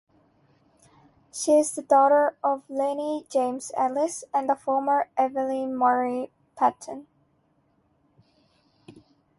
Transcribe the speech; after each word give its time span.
She 1.31 1.59
is 1.59 1.75
the 1.75 1.83
daughter 1.83 2.35
of 2.43 2.63
Lennie 2.67 3.27
James 3.29 3.71
Ellis 3.77 4.23
and 4.33 4.49
the 4.49 4.55
former 4.55 5.09
Evelyn 5.15 5.77
Marie 5.77 6.31
Patton. 6.57 7.05